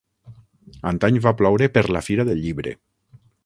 Antany 0.91 1.19
va 1.27 1.35
ploure 1.41 1.67
per 1.77 1.85
la 1.97 2.01
Fira 2.09 2.29
del 2.31 2.43
Llibre. 2.47 2.75